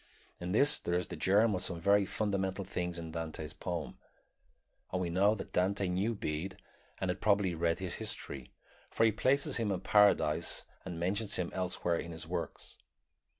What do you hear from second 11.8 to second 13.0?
in his works.